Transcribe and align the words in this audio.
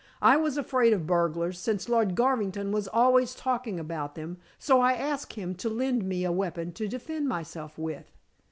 I 0.23 0.35
was 0.35 0.57
afraid 0.57 0.93
of 0.93 1.05
burglars, 1.05 1.59
since 1.59 1.87
Lord 1.87 2.15
Garvington 2.15 2.71
was 2.71 2.87
always 2.87 3.35
talking 3.35 3.79
about 3.79 4.15
them, 4.15 4.37
so 4.57 4.79
I 4.81 4.93
asked 4.93 5.33
him 5.33 5.53
to 5.53 5.69
lend 5.69 6.03
me 6.05 6.23
a 6.23 6.31
weapon 6.31 6.71
to 6.71 6.87
defend 6.87 7.27
myself 7.29 7.77
with." 7.77 8.11